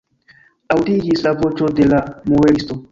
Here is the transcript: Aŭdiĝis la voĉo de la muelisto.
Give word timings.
Aŭdiĝis 0.75 1.23
la 1.27 1.35
voĉo 1.43 1.71
de 1.81 1.91
la 1.95 2.05
muelisto. 2.35 2.79